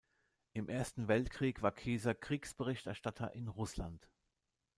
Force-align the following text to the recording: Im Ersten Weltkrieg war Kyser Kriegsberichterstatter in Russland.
Im 0.53 0.67
Ersten 0.67 1.07
Weltkrieg 1.07 1.61
war 1.61 1.71
Kyser 1.71 2.15
Kriegsberichterstatter 2.15 3.33
in 3.35 3.47
Russland. 3.47 4.09